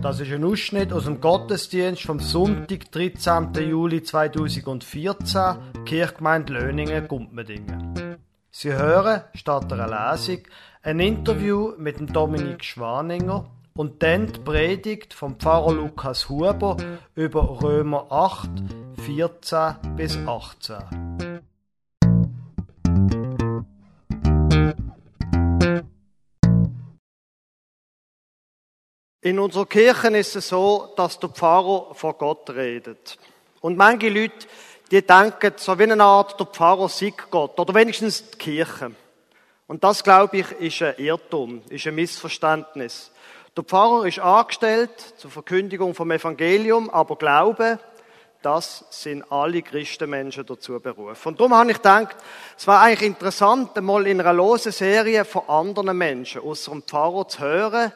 [0.00, 3.52] Das ist ein Ausschnitt aus dem Gottesdienst vom Sonntag, 13.
[3.68, 8.16] Juli 2014, Kirchgemeinde Löningen, Gumpmedingen.
[8.52, 10.38] Sie hören, statt einer Lesung,
[10.82, 16.76] ein Interview mit dem Dominik Schwaninger und dann die Predigt vom Pfarrer Lukas Huber
[17.16, 18.50] über Römer 8,
[19.04, 21.07] 14 bis 18.
[29.20, 33.18] In unserer Kirche ist es so, dass der Pfarrer vor Gott redet.
[33.60, 34.46] Und manche Leute,
[34.92, 38.92] die denken, so wie eine Art, der Pfarrer sei Gott, oder wenigstens die Kirche.
[39.66, 43.10] Und das, glaube ich, ist ein Irrtum, ist ein Missverständnis.
[43.56, 47.80] Der Pfarrer ist angestellt zur Verkündigung vom Evangelium, aber Glaube,
[48.40, 51.30] das sind alle Christenmenschen dazu berufen.
[51.30, 52.14] Und darum habe ich gedacht,
[52.56, 57.26] es war eigentlich interessant, einmal in einer losen Serie von anderen Menschen, außer dem Pfarrer
[57.26, 57.92] zu hören,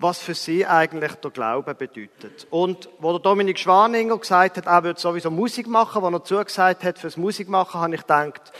[0.00, 2.46] was für sie eigentlich der Glaube bedeutet.
[2.48, 6.82] Und wo der Dominik Schwaninger gesagt hat, er würde sowieso Musik machen, wo er zugesagt
[6.84, 8.52] hat fürs Musikmachen, habe ich gedacht,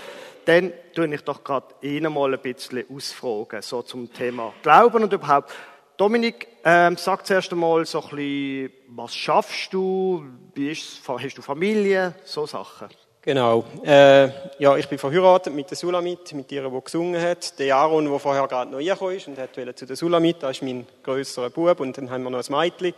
[0.45, 5.13] dann tue ich doch gerade ihn mal ein bisschen ausfragen, so zum Thema Glauben und
[5.13, 5.51] überhaupt.
[5.97, 11.43] Dominik, ähm, sag zuerst einmal so ein bisschen, was schaffst du, wie ist, hast du
[11.43, 12.89] Familie, so Sachen.
[13.23, 13.65] Genau.
[13.85, 17.59] Äh, ja, ich bin verheiratet mit der Sulamit, mit ihr, die gesungen hat.
[17.59, 20.63] Der Aaron, der vorher gerade noch reingekommen ist und hat zu der Sulamit, das ist
[20.63, 21.81] mein grösserer Bub.
[21.81, 22.95] Und dann haben wir noch ein Mädchen.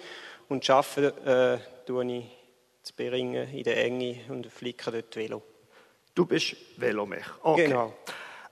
[0.48, 2.24] Und arbeiten äh, tue ich
[2.82, 5.42] zu Beringen in der Enge und flicke dort Velo.
[6.14, 7.26] Du bist Velomech.
[7.42, 7.66] Okay.
[7.66, 7.92] Genau.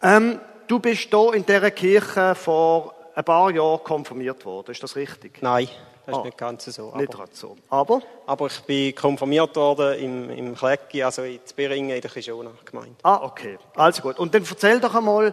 [0.02, 4.96] Ähm, du bist hier in dieser Kirche vor ein paar Jahren konfirmiert worden, ist das
[4.96, 5.42] richtig?
[5.42, 5.68] Nein.
[6.10, 6.92] Das ist Ah, nicht ganz so.
[6.96, 7.56] Nicht gerade so.
[7.68, 8.02] Aber?
[8.26, 12.96] aber ich bin konfirmiert worden im, im Klecki, also in Beringen, in der Kishona-Gemeinde.
[13.02, 13.58] Ah, okay.
[13.74, 14.18] Also gut.
[14.18, 15.32] Und dann erzähl doch einmal,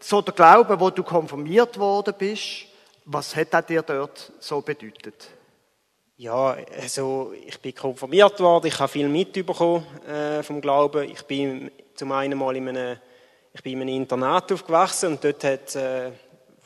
[0.00, 2.66] so der Glaube, wo du konfirmiert worden bist,
[3.04, 5.28] was hat er dir dort so bedeutet?
[6.16, 11.08] Ja, also ich bin konfirmiert worden, ich habe viel mitbekommen äh, vom Glauben.
[11.10, 12.98] Ich bin zum einen mal in einem,
[13.52, 16.12] ich bin in einem Internat aufgewachsen und dort hat äh,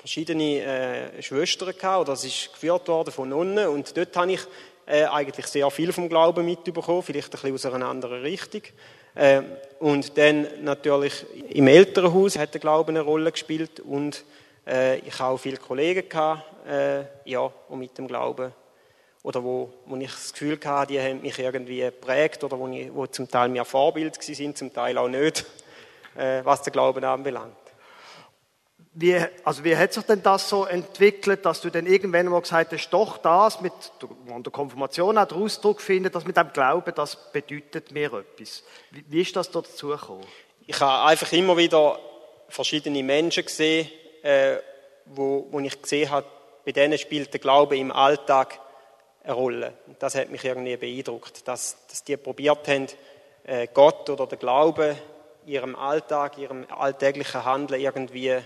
[0.06, 4.40] verschiedene äh, Schwestern gehabt, oder es ist geführt worden von Nonnen und dort habe ich
[4.86, 8.62] äh, eigentlich sehr viel vom Glauben mitbekommen, vielleicht ein bisschen aus einer anderen Richtung.
[9.16, 9.42] Äh,
[9.80, 14.24] und dann natürlich im Elternhaus hat der Glaube eine Rolle gespielt und
[14.64, 18.52] äh, ich habe auch viele Kollegen gehabt, äh, ja, die mit dem Glauben
[19.24, 22.94] oder wo, wo ich das Gefühl hatte, die haben mich irgendwie geprägt oder wo, ich,
[22.94, 25.44] wo zum Teil mir Vorbild sind, zum Teil auch nicht,
[26.16, 27.65] äh, was den Glauben anbelangt.
[28.98, 29.14] Wie,
[29.44, 32.88] also wie hat sich denn das so entwickelt, dass du dann irgendwann mal gesagt hast,
[32.88, 37.30] doch das mit der, der Konfirmation auch den Ausdruck findet, dass mit dem Glauben, das
[37.30, 38.64] bedeutet mir etwas.
[38.92, 40.24] Wie, wie ist das dort dazugekommen?
[40.66, 41.98] Ich habe einfach immer wieder
[42.48, 43.90] verschiedene Menschen gesehen,
[44.22, 44.56] äh,
[45.04, 46.26] wo, wo ich gesehen habe,
[46.64, 48.58] bei denen spielt der Glaube im Alltag
[49.22, 49.74] eine Rolle.
[49.88, 52.86] Und das hat mich irgendwie beeindruckt, dass, dass die probiert haben,
[53.44, 54.96] äh, Gott oder den Glauben
[55.44, 58.40] ihrem Alltag, ihrem alltäglichen Handeln irgendwie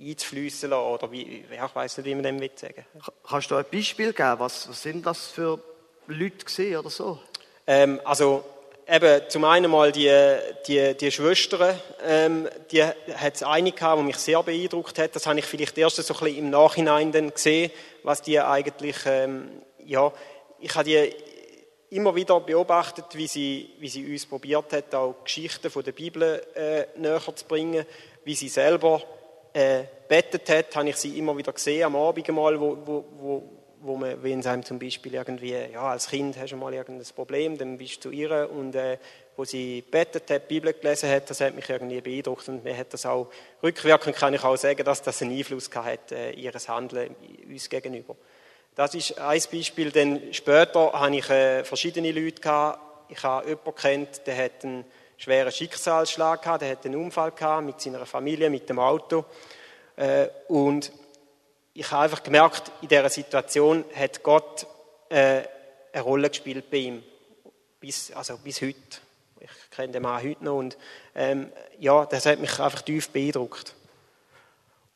[0.00, 2.84] einzufließen lassen, oder wie, ja, ich weiß nicht, wie man dem will sagen.
[3.28, 4.34] Kannst du ein Beispiel geben?
[4.38, 5.60] Was, was sind das für
[6.06, 7.18] Leute gewesen oder so?
[7.66, 8.44] Ähm, also
[8.88, 10.10] eben zum einen mal die,
[10.66, 15.14] die, die Schwestern, ähm, die hat es eine gehabt, die mich sehr beeindruckt hat.
[15.14, 17.70] Das habe ich vielleicht erst so ein bisschen im Nachhinein dann gesehen,
[18.02, 20.12] was die eigentlich, ähm, ja,
[20.58, 21.14] ich habe die
[21.90, 26.42] immer wieder beobachtet, wie sie, wie sie uns probiert hat, auch Geschichten von der Bibel
[26.54, 27.84] äh, näher zu bringen,
[28.24, 29.02] wie sie selber
[29.52, 33.42] äh, bettet hat, habe ich sie immer wieder gesehen, am Abend mal, wo, wo, wo,
[33.80, 37.06] wo man, wenn es einem zum Beispiel irgendwie, ja, als Kind hast du mal irgendein
[37.14, 38.98] Problem, dann bist du zu ihr und äh,
[39.36, 42.76] wo sie bettet hat, die Bibel gelesen hat, das hat mich irgendwie beeindruckt und mir
[42.76, 43.30] hat das auch,
[43.62, 47.16] rückwirkend kann ich auch sagen, dass das einen Einfluss gehabt hat, äh, ihres Handeln
[47.48, 48.16] uns gegenüber.
[48.74, 53.74] Das ist ein Beispiel, denn später habe ich äh, verschiedene Leute gehabt, ich habe jemanden
[53.74, 54.84] kennt, der hat einen
[55.20, 59.26] schweren Schicksalsschlag gehabt, der hat einen Unfall gehabt mit seiner Familie, mit dem Auto
[59.96, 60.90] äh, und
[61.74, 64.66] ich habe einfach gemerkt, in dieser Situation hat Gott
[65.10, 65.42] äh,
[65.92, 67.02] eine Rolle gespielt bei ihm.
[67.78, 68.76] Bis, also bis heute.
[69.38, 70.76] Ich kenne den Mann heute noch und
[71.14, 73.74] ähm, ja, das hat mich einfach tief beeindruckt.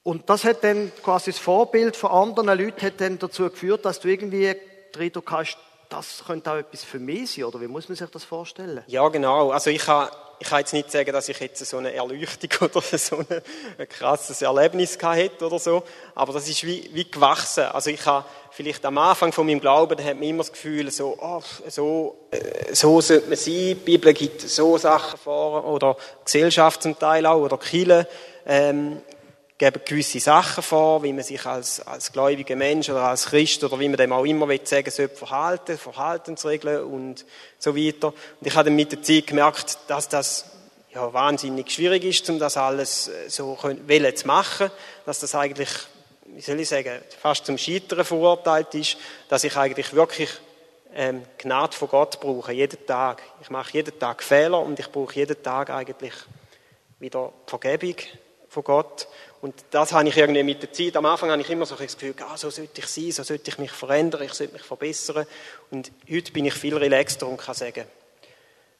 [0.02, 4.00] Und das hat dann quasi das Vorbild von anderen Leuten hat dann dazu geführt, dass
[4.00, 4.54] du irgendwie
[4.94, 5.58] den hast,
[5.88, 8.82] das könnte auch etwas für mich sein, oder wie muss man sich das vorstellen?
[8.86, 9.50] Ja, genau.
[9.50, 10.08] Also ich kann,
[10.38, 14.42] ich kann jetzt nicht sagen, dass ich jetzt so eine Erleuchtung oder so ein, krasses
[14.42, 15.84] Erlebnis hätte oder so,
[16.14, 17.64] aber das ist wie, wie gewachsen.
[17.64, 20.90] Also ich habe vielleicht am Anfang von meinem Glauben, da hat man immer das Gefühl,
[20.90, 25.96] so, oh, so, äh, so sollte man sein, die Bibel gibt so Sachen vor, oder
[26.24, 28.06] Gesellschaft zum Teil auch, oder Kirche.
[28.46, 29.00] Ähm,
[29.56, 33.78] geben gewisse Sachen vor, wie man sich als, als gläubiger Mensch oder als Christ oder
[33.78, 37.24] wie man dem auch immer will sagen sollte, verhalten, Verhaltensregeln und
[37.58, 38.08] so weiter.
[38.08, 40.46] Und ich habe dann mit der Zeit gemerkt, dass das
[40.92, 44.70] ja, wahnsinnig schwierig ist, um das alles äh, so wollen zu machen,
[45.06, 45.70] dass das eigentlich,
[46.26, 48.96] wie soll ich sagen, fast zum Scheitern verurteilt ist,
[49.28, 50.30] dass ich eigentlich wirklich
[50.94, 53.22] ähm, Gnade von Gott brauche, jeden Tag.
[53.42, 56.14] Ich mache jeden Tag Fehler und ich brauche jeden Tag eigentlich
[57.00, 57.96] wieder Vergebung
[58.48, 59.08] von Gott.
[59.44, 61.98] Und das habe ich irgendwie mit der Zeit, am Anfang habe ich immer so das
[61.98, 65.26] Gefühl, ah, so sollte ich sein, so sollte ich mich verändern, ich sollte mich verbessern.
[65.70, 67.84] Und heute bin ich viel relaxter und kann sagen,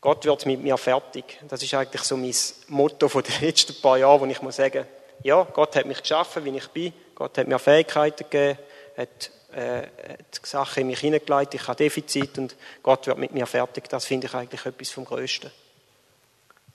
[0.00, 1.38] Gott wird mit mir fertig.
[1.50, 2.34] Das ist eigentlich so mein
[2.68, 4.86] Motto von den letzten paar Jahren, wo ich muss sagen,
[5.22, 6.94] ja, Gott hat mich geschaffen, wie ich bin.
[7.14, 8.58] Gott hat mir Fähigkeiten gegeben,
[8.96, 13.44] hat, äh, hat Sachen in mich hineingeleitet, ich habe Defizit und Gott wird mit mir
[13.44, 13.90] fertig.
[13.90, 15.50] Das finde ich eigentlich etwas vom Größten.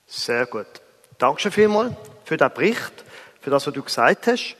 [0.06, 0.68] Sehr gut.
[1.18, 1.92] Dankeschön vielmals
[2.24, 2.92] für den Bericht,
[3.40, 4.56] für das, was du gesagt hast.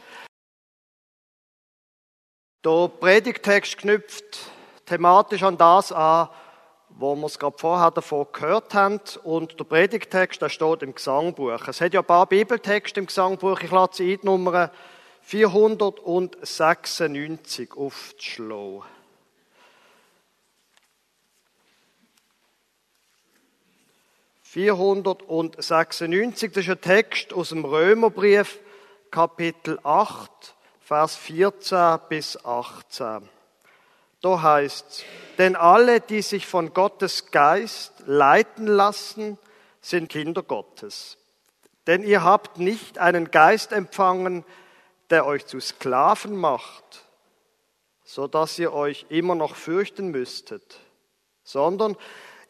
[2.64, 4.38] Der Predigtext knüpft
[4.84, 6.28] thematisch an das an,
[6.90, 9.00] wo wir es gerade vorher davon gehört haben.
[9.22, 11.68] Und der Predigtext, der steht im Gesangbuch.
[11.68, 13.60] Es hat ja ein paar Bibeltexte im Gesangbuch.
[13.60, 14.70] Ich lasse sie Nummer
[15.22, 18.82] 496 aufzuschlagen.
[24.42, 28.58] 496, das ist ein Text aus dem Römerbrief,
[29.10, 30.30] Kapitel 8,
[30.80, 33.28] Vers 14 bis 18.
[34.22, 35.04] Da heißt
[35.38, 39.38] denn alle, die sich von Gottes Geist leiten lassen,
[39.80, 41.16] sind Kinder Gottes.
[41.86, 44.44] Denn ihr habt nicht einen Geist empfangen,
[45.08, 47.06] der euch zu Sklaven macht,
[48.04, 50.78] so dass ihr euch immer noch fürchten müsstet,
[51.42, 51.96] sondern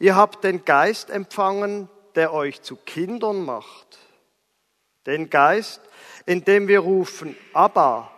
[0.01, 3.99] Ihr habt den Geist empfangen, der euch zu Kindern macht.
[5.05, 5.79] Den Geist,
[6.25, 8.11] in dem wir rufen, Abba,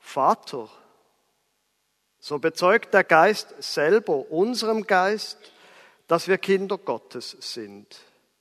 [0.00, 0.68] Vater.
[2.18, 5.38] So bezeugt der Geist selber unserem Geist,
[6.06, 7.96] dass wir Kinder Gottes sind.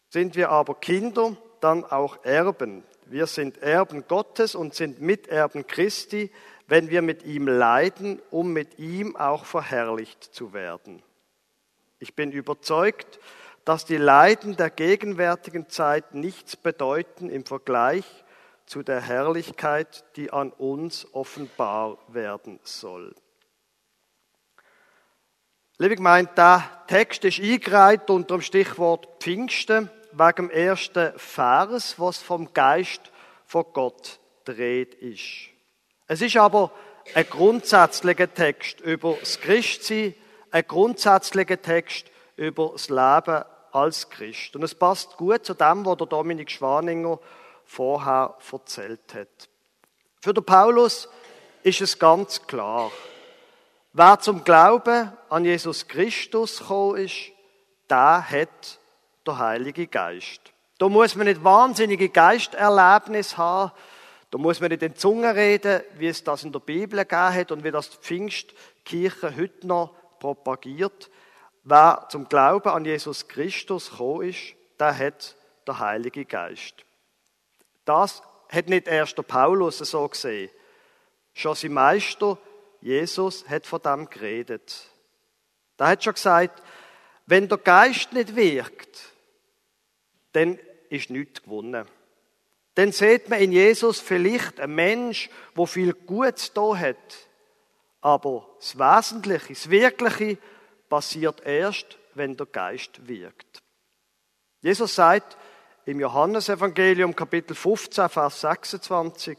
[0.10, 2.84] Sind wir aber Kinder, dann auch Erben.
[3.06, 6.32] Wir sind Erben Gottes und sind Miterben Christi,
[6.68, 11.04] wenn wir mit ihm leiden, um mit ihm auch verherrlicht zu werden.
[12.00, 13.20] Ich bin überzeugt,
[13.66, 18.06] dass die Leiden der gegenwärtigen Zeit nichts bedeuten im Vergleich
[18.66, 23.16] zu der Herrlichkeit, die an uns offenbar werden soll.
[25.78, 32.20] Liebe Gemeinde, der Text ist eingereiht unter dem Stichwort Pfingsten wegen dem ersten Vers, was
[32.20, 33.12] vom Geist
[33.46, 35.50] von Gott dreht ist.
[36.08, 36.72] Es ist aber
[37.16, 40.14] ein grundsätzlicher Text über das Christsein,
[40.52, 42.06] ein grundsätzlicher Text
[42.36, 44.56] über das Leben als Christ.
[44.56, 47.20] Und es passt gut zu dem, was der Dominik Schwaninger
[47.66, 49.50] vorher erzählt hat.
[50.22, 51.10] Für den Paulus
[51.64, 52.92] ist es ganz klar,
[53.94, 57.32] wer zum Glauben an Jesus Christus gekommen ist,
[57.90, 58.80] der hat
[59.26, 60.42] der Heilige Geist.
[60.78, 63.72] Da muss man nicht wahnsinnige Geisterlebnis haben,
[64.32, 67.52] da muss man nicht in Zungen reden, wie es das in der Bibel gegeben hat
[67.52, 71.12] und wie das die Pfingstkirche heute noch propagiert.
[71.64, 75.36] Wer zum Glauben an Jesus Christus gekommen ist, der hat
[75.68, 76.84] der Heilige Geist.
[77.86, 80.50] Das hat nicht erst der Paulus so gesehen.
[81.34, 82.38] Schon sein Meister
[82.82, 84.86] Jesus hat von dem geredet.
[85.80, 86.62] Der hat schon gesagt,
[87.26, 89.14] wenn der Geist nicht wirkt,
[90.34, 91.88] dann ist nichts gewonnen.
[92.76, 96.98] Dann sieht man in Jesus vielleicht einen Mensch, wo viel Gutes da hat,
[98.02, 100.38] aber das Wesentliche, das Wirkliche
[100.90, 103.64] passiert erst, wenn der Geist wirkt.
[104.62, 105.38] Jesus sagt
[105.86, 109.38] im Johannesevangelium Kapitel 15, Vers 26,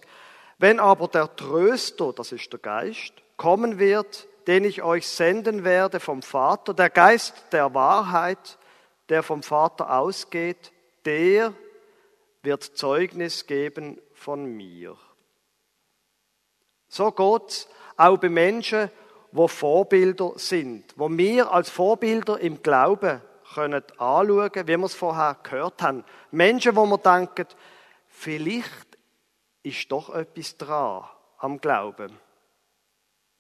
[0.59, 6.01] wenn aber der Tröster, das ist der Geist, kommen wird, den ich euch senden werde
[6.01, 8.59] vom Vater, der Geist der Wahrheit,
[9.09, 10.73] der vom Vater ausgeht,
[11.05, 11.55] der
[12.43, 14.97] wird Zeugnis geben von mir.
[16.89, 18.91] So Gott auch bei Menschen,
[19.33, 23.21] wo Vorbilder sind, wo wir als Vorbilder im Glauben
[23.55, 26.05] können anschauen, wie wir es vorher gehört haben.
[26.31, 27.47] Menschen, wo wir denken,
[28.07, 28.99] vielleicht
[29.63, 31.05] ist doch etwas dran
[31.39, 32.19] am Glauben.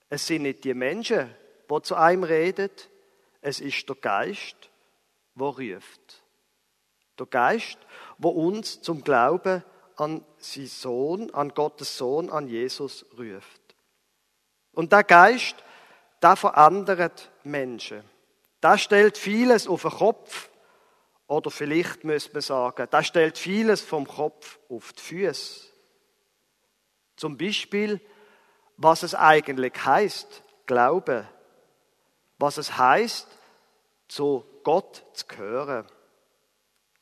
[0.08, 1.34] Es sind nicht die Menschen,
[1.70, 2.70] die zu einem reden,
[3.40, 4.70] es ist der Geist,
[5.34, 6.22] der ruft.
[7.18, 7.78] Der Geist,
[8.18, 9.62] der uns zum Glauben
[9.96, 13.60] an seinen Sohn, an Gottes Sohn, an Jesus ruft.
[14.72, 15.56] Und der Geist,
[16.22, 18.02] der verändert Menschen.
[18.64, 20.48] Der stellt vieles auf den Kopf.
[21.26, 25.66] Oder vielleicht müsste man sagen, der stellt vieles vom Kopf auf die Füße.
[27.16, 28.00] Zum Beispiel,
[28.78, 31.28] was es eigentlich heißt, Glaube.
[32.38, 33.28] Was es heißt,
[34.08, 35.86] zu Gott zu gehören.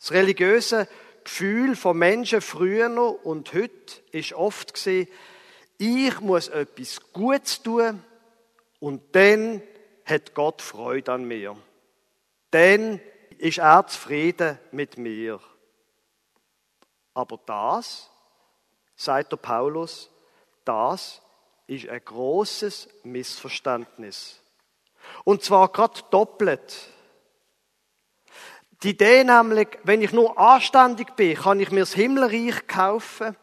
[0.00, 0.88] Das religiöse
[1.23, 5.07] Gefühl von Menschen früher noch und heute ist oft gesehen,
[5.78, 8.02] ich muss etwas Gutes tun
[8.81, 9.62] und dann
[10.05, 11.57] hat Gott Freude an mir.
[12.51, 13.01] Dann
[13.39, 15.41] ist er zufrieden mit mir.
[17.15, 18.11] Aber das,
[18.95, 20.11] sagt der Paulus,
[20.65, 21.21] das
[21.67, 24.41] ist ein großes Missverständnis.
[25.25, 26.89] Und zwar gerade doppelt.
[28.83, 33.37] Die Idee nämlich, wenn ich nur anständig bin, kann ich mir das Himmelreich kaufen.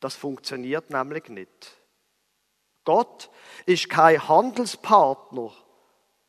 [0.00, 1.77] Das funktioniert nämlich nicht.
[2.88, 3.28] Gott
[3.66, 5.52] ist kein Handelspartner,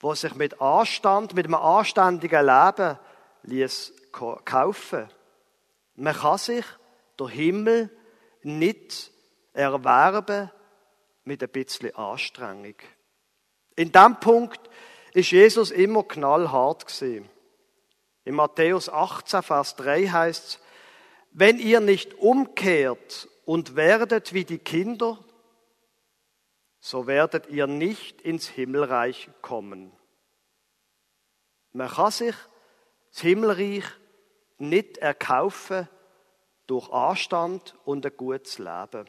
[0.03, 2.99] der sich mit Anstand, mit einem anständigen Leben
[3.43, 5.07] ließ kaufen.
[5.95, 6.65] Man kann sich
[7.17, 7.89] der Himmel
[8.43, 9.09] nicht
[9.53, 10.51] erwerben
[11.23, 12.75] mit ein bisschen Anstrengung.
[13.77, 14.59] In dem Punkt
[15.13, 17.29] ist Jesus immer knallhart gesehen.
[18.25, 20.59] In Matthäus 18, Vers 3 heißt es,
[21.31, 25.19] wenn ihr nicht umkehrt und werdet wie die Kinder,
[26.79, 29.91] so werdet ihr nicht ins Himmelreich kommen.
[31.73, 32.35] Man kann sich
[33.11, 33.83] das Himmelreich
[34.57, 35.87] nicht erkaufen
[36.67, 39.05] durch Anstand und ein gutes Leben.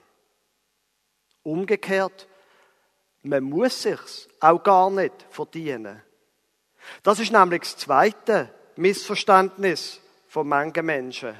[1.42, 2.28] Umgekehrt,
[3.22, 6.02] man muss sich's auch gar nicht verdienen.
[7.02, 11.34] Das ist nämlich das zweite Missverständnis von manchen Menschen.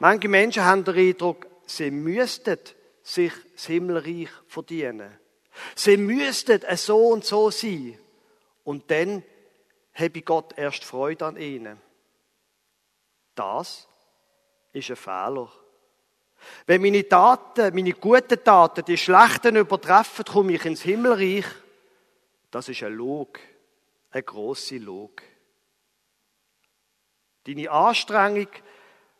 [0.00, 2.58] Manche Menschen haben den Eindruck, sie müssten
[3.02, 5.18] sich das Himmelreich verdienen.
[5.74, 7.98] Sie müssten so und so sein.
[8.64, 9.22] Und dann
[9.94, 11.80] habe Gott erst Freude an ihnen.
[13.34, 13.88] Das
[14.72, 15.50] ist ein Fehler.
[16.66, 21.44] Wenn meine Taten, meine guten Taten, die schlechten übertreffen, komme ich ins Himmelreich.
[22.50, 23.38] Das ist ein Log,
[24.10, 25.22] eine große Log.
[27.44, 28.48] Deine Anstrengung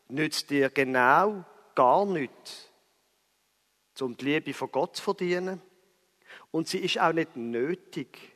[0.09, 1.43] nützt dir genau
[1.75, 2.69] gar nichts,
[3.99, 5.61] um die Liebe von Gott zu verdienen.
[6.51, 8.33] Und sie ist auch nicht nötig.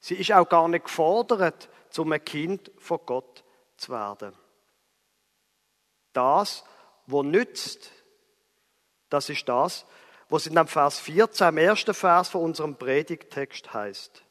[0.00, 3.44] Sie ist auch gar nicht gefordert, um ein Kind von Gott
[3.76, 4.34] zu werden.
[6.12, 6.64] Das,
[7.06, 7.90] was nützt,
[9.08, 9.86] das ist das,
[10.28, 14.22] was in dem Vers 14, im ersten Vers von unserem Predigtext heißt.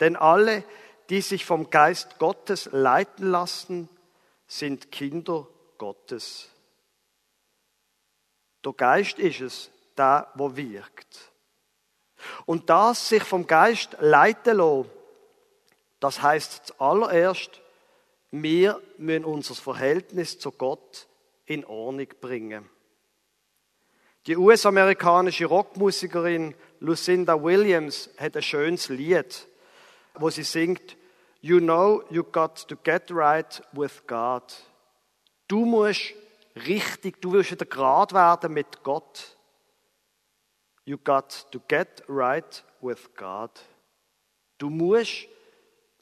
[0.00, 0.64] Denn alle,
[1.10, 3.88] die sich vom Geist Gottes leiten lassen,
[4.46, 5.46] sind Kinder
[5.78, 6.50] Gottes.
[8.64, 11.32] Der Geist ist es, der, wo wirkt.
[12.46, 14.90] Und das sich vom Geist leiten lassen,
[16.00, 17.60] das heißt zuallererst,
[18.30, 21.06] wir müssen unser Verhältnis zu Gott
[21.46, 22.68] in Ordnung bringen.
[24.26, 29.46] Die US-amerikanische Rockmusikerin Lucinda Williams hat ein schönes Lied,
[30.14, 30.96] wo sie singt,
[31.40, 34.42] You know you got to get right with God.
[35.46, 36.14] Du musst
[36.66, 39.33] richtig, du willst wieder gerade werden mit Gott.
[40.84, 43.50] You got to get right with God.
[44.58, 45.26] Du musst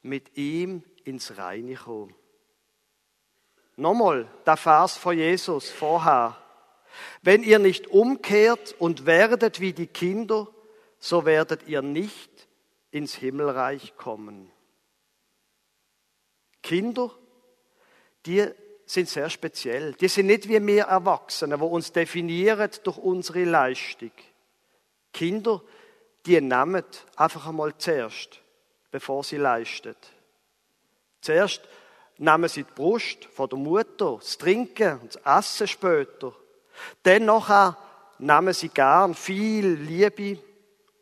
[0.02, 2.14] mit ihm ins Reine kommen.
[3.76, 6.36] Nochmal der Vers von Jesus vorher.
[7.22, 10.48] Wenn ihr nicht umkehrt und werdet wie die Kinder,
[10.98, 12.30] so werdet ihr nicht
[12.90, 14.50] ins Himmelreich kommen.
[16.62, 17.10] Kinder,
[18.26, 18.46] die
[18.84, 19.94] sind sehr speziell.
[19.94, 24.12] Die sind nicht wie wir Erwachsene, wo uns definieren durch unsere Leistung.
[25.12, 25.62] Kinder,
[26.26, 26.84] die nehmen
[27.16, 28.40] einfach einmal zuerst,
[28.90, 29.96] bevor sie leisten.
[31.20, 31.62] Zuerst
[32.18, 36.34] nehmen sie die Brust von der Mutter, das Trinken und das Essen später.
[37.02, 37.76] Dann nachher
[38.18, 40.42] nehmen sie gern viel Liebe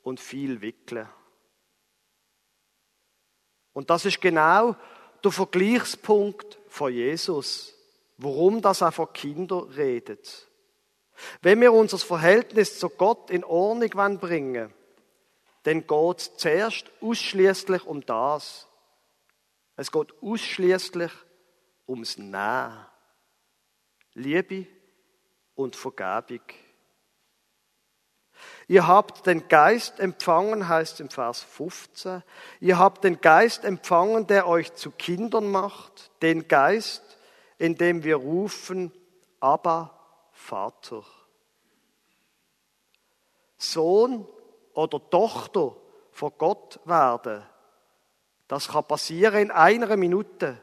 [0.02, 1.08] und viel Wickeln.
[3.72, 4.74] Und das ist genau
[5.22, 7.74] der Vergleichspunkt von Jesus,
[8.16, 10.48] warum das auch von Kindern redet.
[11.42, 14.74] Wenn wir unser Verhältnis zu Gott in Ordnung bringen wollen,
[15.64, 18.66] dann geht es zuerst ausschließlich um das.
[19.76, 21.12] Es geht ausschließlich
[21.86, 22.86] ums Nehmen.
[24.14, 24.66] Liebe
[25.54, 26.40] und Vergebung.
[28.68, 32.22] Ihr habt den Geist empfangen, heißt im Vers 15.
[32.60, 36.10] Ihr habt den Geist empfangen, der euch zu Kindern macht.
[36.22, 37.02] Den Geist,
[37.58, 38.92] in dem wir rufen,
[39.40, 39.99] aber
[40.40, 41.04] Vater.
[43.56, 44.26] Sohn
[44.72, 45.76] oder Tochter
[46.12, 47.42] von Gott werden,
[48.48, 50.60] das kann passieren in einer Minute.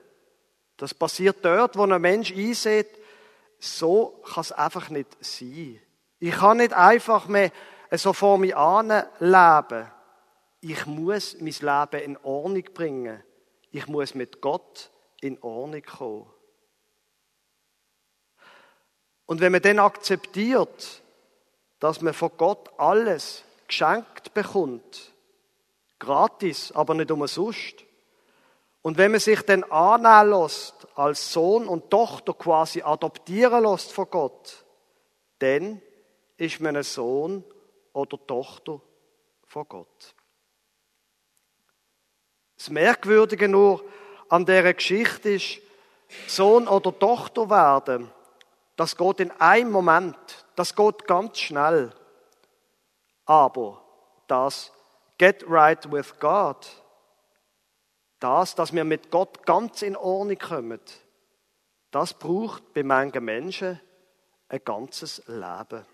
[0.76, 2.90] Das passiert dort, wo ein Mensch einsieht,
[3.60, 5.80] so kann es einfach nicht sein.
[6.20, 7.52] Ich kann nicht einfach mehr
[7.92, 8.56] so vor mir
[9.20, 9.92] leben.
[10.60, 11.54] Ich muss mein
[11.92, 13.24] Leben in Ordnung bringen.
[13.72, 14.92] Ich muss mit Gott
[15.22, 16.37] in Ordnung kommen.
[19.28, 21.04] Und wenn man dann akzeptiert,
[21.80, 25.14] dass man von Gott alles geschenkt bekommt,
[26.00, 27.84] gratis, aber nicht umsonst,
[28.82, 34.10] und wenn man sich dann annehmen lässt, als Sohn und Tochter quasi adoptieren lässt von
[34.10, 34.66] Gott,
[35.40, 35.82] dann
[36.38, 37.44] ist man ein Sohn
[37.92, 38.80] oder Tochter
[39.46, 40.16] von Gott.
[42.56, 43.84] Das Merkwürdige nur
[44.30, 45.60] an dieser Geschichte ist,
[46.28, 48.10] Sohn oder Tochter werden,
[48.78, 51.92] das geht in einem Moment, das geht ganz schnell.
[53.26, 53.84] Aber
[54.28, 54.72] das
[55.18, 56.68] Get right with God,
[58.20, 60.80] das, dass wir mit Gott ganz in Ordnung kommen,
[61.90, 63.82] das braucht bei manchen Menschen
[64.50, 65.86] ein ganzes Leben.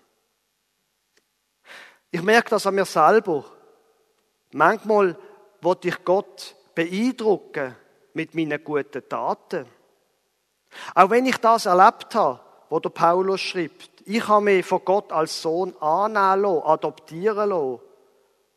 [2.10, 3.44] Ich merke das an mir selber.
[4.52, 5.18] Manchmal
[5.62, 7.74] wollte ich Gott beeindrucken
[8.12, 9.66] mit meinen guten Taten.
[10.94, 15.12] Auch wenn ich das erlebt habe, wo der Paulus schreibt, ich habe mich von Gott
[15.12, 17.80] als Sohn annehmen lassen, adoptieren lassen.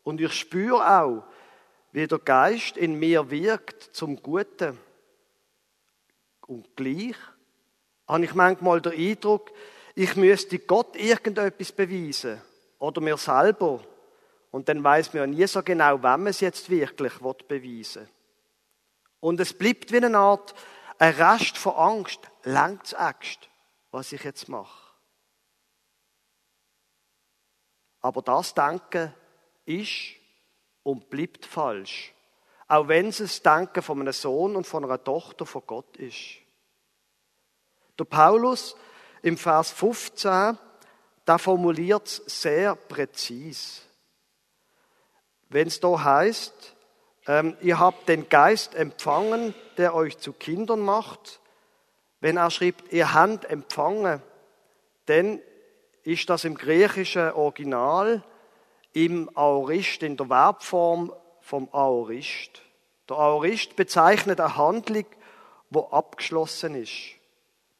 [0.03, 1.23] Und ich spüre auch,
[1.91, 4.77] wie der Geist in mir wirkt zum Guten.
[6.45, 7.15] Und gleich
[8.07, 9.51] habe ich manchmal den Eindruck,
[9.95, 12.41] ich müsste Gott irgendetwas beweisen
[12.79, 13.81] oder mir selber.
[14.51, 17.13] Und dann weiß man ja nie so genau, wem man es jetzt wirklich
[17.47, 18.09] beweisen will.
[19.19, 20.53] Und es bleibt wie eine Art
[20.99, 22.19] ein Rest von Angst.
[22.43, 23.46] Längt's Angst,
[23.91, 24.87] was ich jetzt mache?
[28.01, 29.13] Aber das Denken
[29.65, 30.15] ist
[30.83, 32.13] und bleibt falsch.
[32.67, 36.37] Auch wenn es das Denken von einem Sohn und von einer Tochter von Gott ist.
[37.97, 38.75] Der Paulus
[39.21, 40.57] im Vers 15,
[41.25, 43.83] da formuliert es sehr präzis.
[45.49, 46.75] Wenn es da heißt,
[47.27, 51.39] ähm, ihr habt den Geist empfangen, der euch zu Kindern macht.
[52.19, 54.21] Wenn er schreibt, ihr habt empfangen,
[55.05, 55.39] dann
[56.03, 58.23] ist das im griechischen Original
[58.93, 62.61] im Aorist, in der Verbform vom Aorist.
[63.07, 65.05] Der Aorist bezeichnet eine Handlung,
[65.69, 67.17] wo abgeschlossen ist.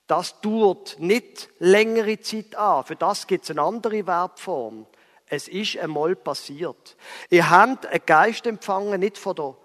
[0.05, 2.83] Das dauert nicht längere Zeit an.
[2.85, 4.85] Für das gibt es eine andere Verbform.
[5.25, 6.95] Es ist einmal passiert.
[7.29, 9.55] Ihr habt einen Geist empfangen, nicht von, der,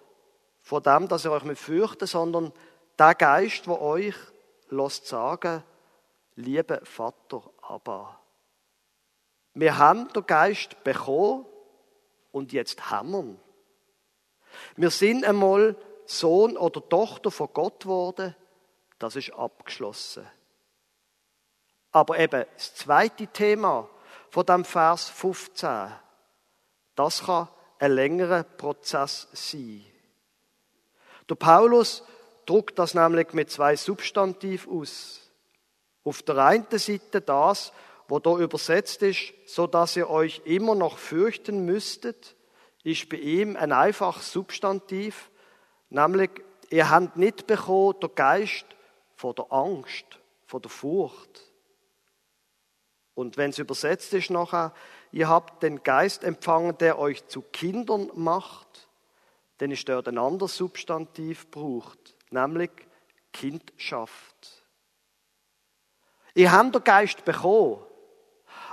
[0.62, 2.52] von dem, dass ihr euch mit fürchtet, sondern
[2.98, 4.16] der Geist, der euch
[4.72, 5.62] lässt sagen,
[6.36, 8.18] liebe Vater, Abba.
[9.54, 11.46] Wir haben den Geist bekommen
[12.30, 13.40] und jetzt haben wir ihn.
[14.76, 18.34] Wir sind einmal Sohn oder Tochter von Gott geworden.
[18.98, 20.26] Das ist abgeschlossen.
[21.90, 23.88] Aber eben das zweite Thema,
[24.30, 25.92] von dem Vers 15.
[26.94, 29.84] Das kann ein längerer Prozess sein.
[31.28, 32.02] Der Paulus
[32.46, 35.20] druckt das nämlich mit zwei Substantiv aus.
[36.04, 37.72] Auf der einen Seite das,
[38.08, 42.36] wo da übersetzt ist, so dass ihr euch immer noch fürchten müsstet,
[42.84, 45.30] ist bei ihm ein einfaches Substantiv,
[45.88, 46.30] nämlich
[46.70, 48.66] ihr habt nicht bekommen der Geist
[49.14, 50.04] von der Angst,
[50.46, 51.52] von der Furcht.
[53.14, 54.74] Und wenn es übersetzt ist nachher,
[55.12, 58.88] ihr habt den Geist empfangen, der euch zu Kindern macht,
[59.58, 62.70] dann ist dort ein anderes Substantiv braucht, nämlich
[63.32, 64.64] Kindschaft.
[66.34, 67.84] Ihr habt den Geist bekommen,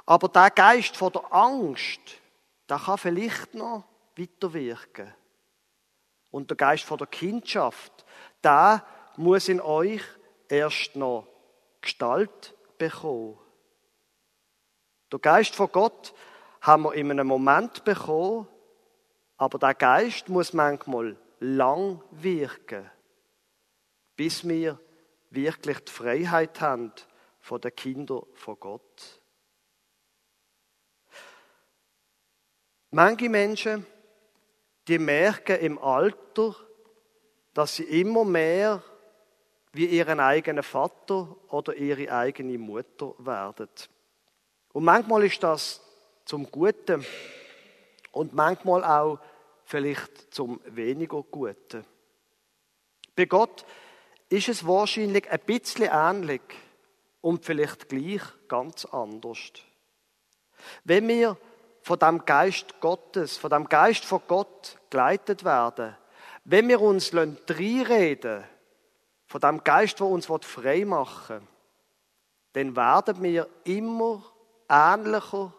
[0.05, 1.99] aber der Geist von der Angst,
[2.69, 3.83] der kann vielleicht noch
[4.17, 5.13] weiterwirken.
[6.31, 8.05] Und der Geist von der Kindschaft,
[8.43, 8.85] der
[9.17, 10.03] muss in euch
[10.47, 11.27] erst noch
[11.81, 13.37] Gestalt bekommen.
[15.11, 16.13] Der Geist von Gott
[16.61, 18.47] haben wir in einem Moment bekommen,
[19.37, 22.89] aber der Geist muss manchmal lang wirken,
[24.19, 24.77] bis wir
[25.29, 26.91] wirklich die Freiheit haben
[27.39, 29.21] von den Kindern von Gott.
[32.91, 33.85] Manche Menschen,
[34.89, 36.53] die merken im Alter,
[37.53, 38.83] dass sie immer mehr
[39.71, 43.69] wie ihren eigenen Vater oder ihre eigene Mutter werden.
[44.73, 45.79] Und manchmal ist das
[46.25, 47.05] zum Guten
[48.11, 49.19] und manchmal auch
[49.63, 51.85] vielleicht zum weniger Guten.
[53.15, 53.65] Bei Gott
[54.29, 56.41] ist es wahrscheinlich ein bisschen ähnlich
[57.21, 59.51] und vielleicht gleich ganz anders.
[60.83, 61.37] Wenn wir
[61.81, 65.95] von dem Geist Gottes, von dem Geist von Gott geleitet werden,
[66.43, 68.43] wenn wir uns reinreden
[69.25, 71.47] von dem Geist, der uns frei machen will,
[72.53, 74.23] dann werden wir immer
[74.67, 75.53] ähnlicher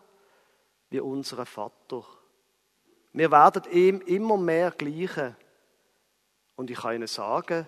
[0.91, 2.05] wie unser Vater.
[3.13, 5.37] Wir werden ihm immer mehr gleichen.
[6.57, 7.67] Und ich kann Ihnen sagen,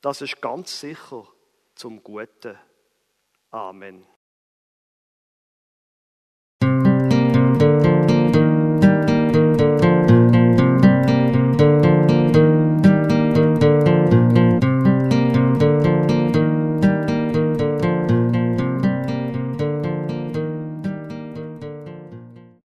[0.00, 1.26] das ist ganz sicher
[1.74, 2.58] zum Guten.
[3.50, 4.06] Amen.